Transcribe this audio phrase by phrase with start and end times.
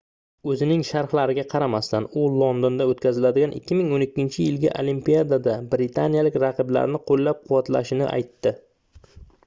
[0.51, 8.55] oʻzining sharhlariga qaramasdan u londonda oʻtkaziladigan 2012-yilgi olimpiadada britaniyalik raqiblarini qoʻllab-quvvatlashini aytdi